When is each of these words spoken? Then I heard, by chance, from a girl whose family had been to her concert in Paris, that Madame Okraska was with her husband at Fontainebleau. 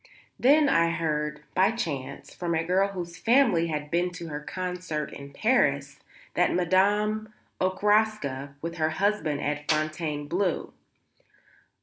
Then 0.39 0.67
I 0.67 0.89
heard, 0.89 1.43
by 1.53 1.69
chance, 1.69 2.33
from 2.33 2.55
a 2.55 2.63
girl 2.63 2.87
whose 2.87 3.19
family 3.19 3.67
had 3.67 3.91
been 3.91 4.09
to 4.13 4.29
her 4.29 4.39
concert 4.39 5.13
in 5.13 5.31
Paris, 5.31 5.99
that 6.33 6.51
Madame 6.55 7.31
Okraska 7.61 8.55
was 8.63 8.71
with 8.71 8.77
her 8.79 8.89
husband 8.97 9.41
at 9.43 9.69
Fontainebleau. 9.69 10.73